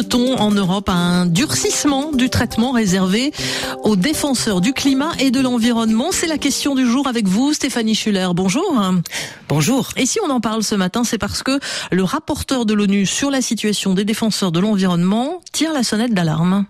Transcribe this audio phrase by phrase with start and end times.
[0.00, 3.32] Assiste-t-on en Europe à un durcissement du traitement réservé
[3.82, 7.94] aux défenseurs du climat et de l'environnement C'est la question du jour avec vous, Stéphanie
[7.94, 8.28] Schuller.
[8.34, 8.80] Bonjour.
[9.50, 9.88] Bonjour.
[9.96, 11.58] Et si on en parle ce matin, c'est parce que
[11.90, 16.66] le rapporteur de l'ONU sur la situation des défenseurs de l'environnement tire la sonnette d'alarme.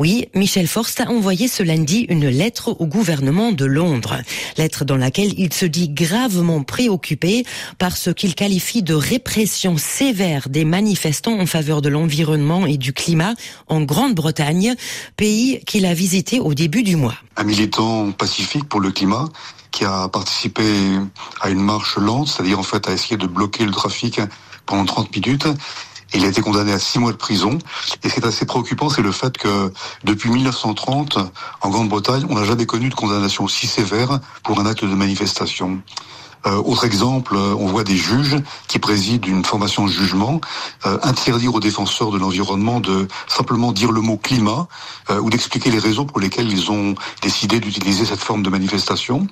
[0.00, 4.16] Oui, Michel Forst a envoyé ce lundi une lettre au gouvernement de Londres.
[4.58, 7.44] Lettre dans laquelle il se dit gravement préoccupé
[7.78, 12.92] par ce qu'il qualifie de répression sévère des manifestants en faveur de l'environnement et du
[12.92, 13.34] climat
[13.68, 14.74] en Grande-Bretagne,
[15.16, 17.14] pays qu'il a visité au début du mois.
[17.36, 19.28] Un militant pacifique pour le climat
[19.74, 20.62] qui a participé
[21.40, 24.20] à une marche lente, c'est-à-dire en fait à essayer de bloquer le trafic
[24.66, 25.48] pendant 30 minutes.
[26.14, 27.58] Il a été condamné à six mois de prison.
[28.04, 29.72] Et ce qui est assez préoccupant, c'est le fait que
[30.04, 31.18] depuis 1930,
[31.60, 35.80] en Grande-Bretagne, on n'a jamais connu de condamnation si sévère pour un acte de manifestation.
[36.46, 38.36] Euh, autre exemple, euh, on voit des juges
[38.68, 40.40] qui président une formation de jugement
[40.84, 44.66] euh, interdire aux défenseurs de l'environnement de simplement dire le mot climat
[45.10, 49.26] ou d'expliquer les raisons pour lesquelles ils ont décidé d'utiliser cette forme de manifestation.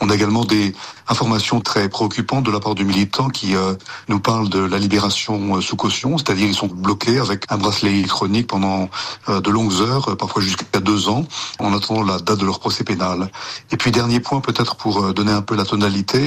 [0.00, 0.74] On a également des
[1.06, 3.54] informations très préoccupantes de la part de militants qui
[4.08, 8.46] nous parlent de la libération sous caution, c'est-à-dire ils sont bloqués avec un bracelet électronique
[8.46, 8.88] pendant
[9.28, 11.26] de longues heures, parfois jusqu'à deux ans,
[11.58, 13.30] en attendant la date de leur procès pénal.
[13.70, 16.24] Et puis dernier point peut-être pour donner un peu la tonalité,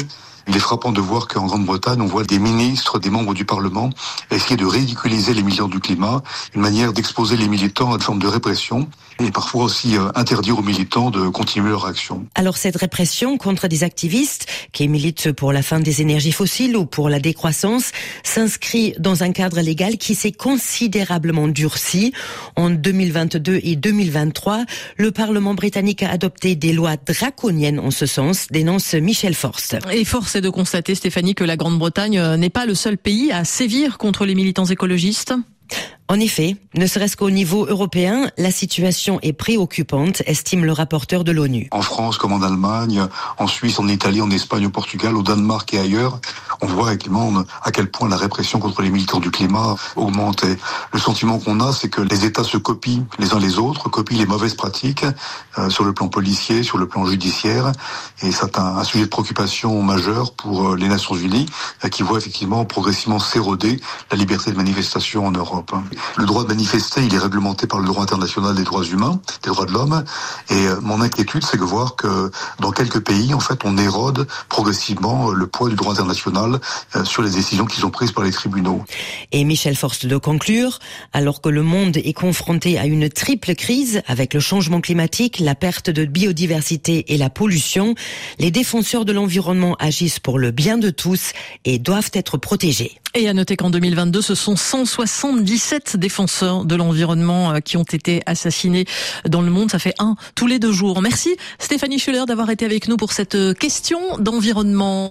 [0.47, 3.89] il est frappant de voir qu'en Grande-Bretagne, on voit des ministres, des membres du Parlement
[4.31, 6.21] essayer de ridiculiser les militants du climat,
[6.55, 8.87] une manière d'exposer les militants à une forme de répression
[9.19, 12.25] et parfois aussi euh, interdire aux militants de continuer leur action.
[12.35, 16.85] Alors cette répression contre des activistes qui militent pour la fin des énergies fossiles ou
[16.85, 17.91] pour la décroissance
[18.23, 22.13] s'inscrit dans un cadre légal qui s'est considérablement durci.
[22.55, 24.65] En 2022 et 2023,
[24.97, 29.77] le Parlement britannique a adopté des lois draconiennes en ce sens, dénonce Michel Forst.
[29.91, 33.33] Et Forst c'est de constater, Stéphanie, que la Grande-Bretagne euh, n'est pas le seul pays
[33.33, 35.33] à sévir contre les militants écologistes.
[36.07, 41.33] En effet, ne serait-ce qu'au niveau européen, la situation est préoccupante, estime le rapporteur de
[41.33, 41.67] l'ONU.
[41.71, 43.05] En France comme en Allemagne,
[43.37, 46.19] en Suisse, en Italie, en Espagne, au Portugal, au Danemark et ailleurs,
[46.61, 50.43] on voit réellement à quel point la répression contre les militants du climat augmente.
[50.43, 50.57] Et
[50.93, 54.17] le sentiment qu'on a, c'est que les États se copient les uns les autres, copient
[54.17, 55.05] les mauvaises pratiques
[55.57, 57.71] euh, sur le plan policier, sur le plan judiciaire.
[58.21, 61.45] Et c'est un, sujet de préoccupation majeur pour euh, les Nations Unies,
[61.83, 63.79] euh, qui voient effectivement progressivement s'éroder
[64.11, 65.73] la liberté de manifestation en Europe.
[66.17, 69.49] Le droit de manifester, il est réglementé par le droit international des droits humains, des
[69.49, 70.03] droits de l'homme.
[70.49, 75.31] Et mon inquiétude, c'est de voir que dans quelques pays, en fait, on érode progressivement
[75.31, 76.50] le poids du droit international
[76.95, 78.83] euh, sur les décisions qui sont prises par les tribunaux.
[79.31, 80.79] Et Michel Forst de conclure,
[81.13, 85.55] alors que le monde est confronté à une triple crise avec le changement climatique, la
[85.55, 87.95] perte de biodiversité et la pollution,
[88.39, 91.31] les défenseurs de l'environnement agissent pour le bien de tous
[91.65, 92.97] et doivent être protégés.
[93.13, 98.21] Et à noter qu'en 2022, ce sont 177 défenseurs de l'environnement euh, qui ont été
[98.25, 98.85] assassinés
[99.27, 99.69] dans le monde.
[99.69, 101.01] Ça fait un tous les deux jours.
[101.01, 105.09] Merci Stéphanie Schuller d'avoir été avec nous pour cette question d'environnement.